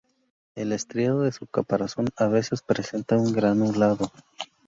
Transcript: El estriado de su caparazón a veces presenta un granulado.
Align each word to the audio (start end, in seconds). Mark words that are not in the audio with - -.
El 0.55 0.71
estriado 0.73 1.21
de 1.21 1.31
su 1.31 1.45
caparazón 1.45 2.09
a 2.17 2.25
veces 2.25 2.63
presenta 2.63 3.17
un 3.19 3.33
granulado. 3.33 4.11